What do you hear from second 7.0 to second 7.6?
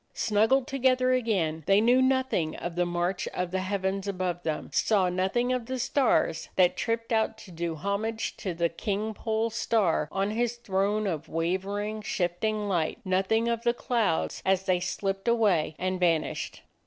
out to